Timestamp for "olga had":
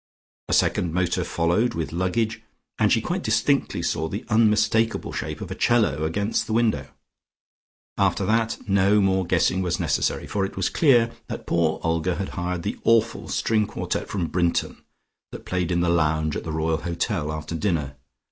11.83-12.29